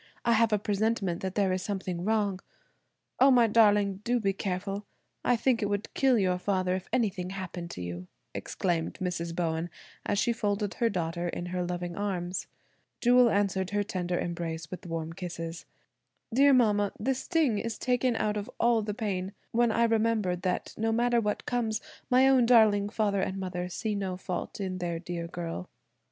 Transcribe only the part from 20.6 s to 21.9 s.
no matter what comes